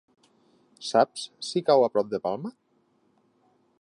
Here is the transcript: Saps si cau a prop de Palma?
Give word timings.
Saps 0.91 1.25
si 1.49 1.63
cau 1.67 1.85
a 1.89 1.91
prop 1.97 2.09
de 2.15 2.21
Palma? 2.27 2.53